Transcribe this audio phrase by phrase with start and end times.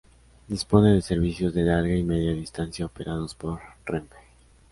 [0.47, 4.15] Dispone de servicios de Larga y Media Distancia operados por Renfe.